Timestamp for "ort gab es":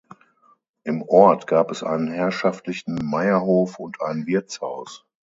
1.03-1.83